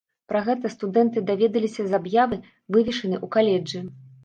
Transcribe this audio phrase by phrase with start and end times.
[0.31, 3.79] Пра гэта студэнты даведаліся з аб'явы, вывешанай ў каледжы.